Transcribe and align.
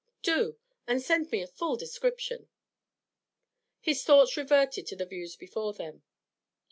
'Do, 0.23 0.57
and 0.87 0.99
send 0.99 1.29
me 1.29 1.43
a 1.43 1.47
full 1.47 1.75
description.' 1.75 2.47
His 3.81 4.03
thoughts 4.03 4.35
reverted 4.35 4.87
to 4.87 4.95
the 4.95 5.05
views 5.05 5.35
before 5.35 5.73
them. 5.73 6.01